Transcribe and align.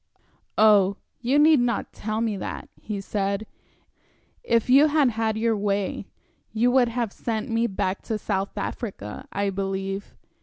"Oh, 0.57 0.97
you 1.19 1.37
need 1.37 1.59
not 1.59 1.93
tell 1.93 2.21
me 2.21 2.35
that," 2.37 2.69
he 2.81 2.99
said. 3.01 3.45
"If 4.43 4.67
you 4.67 4.87
had 4.87 5.11
had 5.11 5.37
your 5.37 5.55
way, 5.55 6.07
you 6.51 6.71
would 6.71 6.87
have 6.89 7.13
sent 7.13 7.51
me 7.51 7.67
back 7.67 8.01
to 8.05 8.17
South 8.17 8.57
Africa, 8.57 9.27
I 9.31 9.51
believe." 9.51 10.15